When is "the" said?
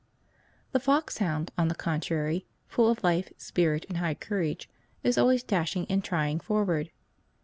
0.71-0.79, 1.67-1.75